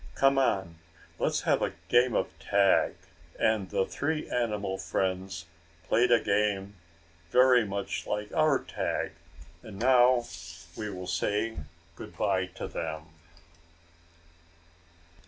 "Come 0.15 0.39
on, 0.39 0.79
let's 1.19 1.41
have 1.41 1.61
a 1.61 1.73
game 1.87 2.15
of 2.15 2.27
tag." 2.39 2.95
And 3.39 3.69
the 3.69 3.85
three 3.85 4.27
animal 4.31 4.79
friends 4.79 5.45
played 5.87 6.11
a 6.11 6.19
game 6.19 6.73
very 7.29 7.63
much 7.65 8.07
like 8.07 8.33
our 8.33 8.57
tag; 8.57 9.11
and 9.61 9.77
now 9.77 10.25
we 10.75 10.89
will 10.89 11.05
say 11.05 11.55
good 11.95 12.17
by 12.17 12.47
to 12.47 12.67
them. 12.67 13.09